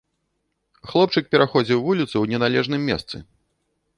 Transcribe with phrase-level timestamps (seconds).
[0.91, 3.15] Хлопчык пераходзіў вуліцу ў неналежным месцы.